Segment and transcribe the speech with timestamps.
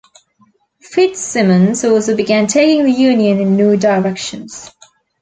[0.79, 4.71] Fitzsimmons also began taking the union in new directions.